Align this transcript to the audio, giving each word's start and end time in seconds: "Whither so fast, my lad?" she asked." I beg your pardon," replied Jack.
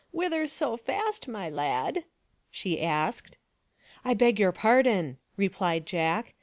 "Whither 0.11 0.47
so 0.47 0.77
fast, 0.77 1.27
my 1.27 1.47
lad?" 1.47 2.05
she 2.49 2.81
asked." 2.81 3.37
I 4.03 4.15
beg 4.15 4.39
your 4.39 4.51
pardon," 4.51 5.19
replied 5.37 5.85
Jack. 5.85 6.33